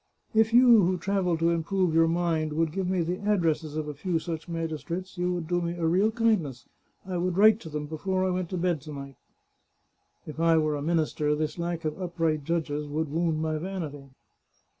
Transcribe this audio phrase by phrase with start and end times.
[0.33, 3.93] "If you, who travel to improve your mind, would give me the addresses of a
[3.93, 6.65] few such magistrates, you would do me a real kindness.
[7.05, 9.17] I would write to them before I went to bed to night.""
[10.25, 14.09] If I were a minister this lack of upright judges would wound my vanity."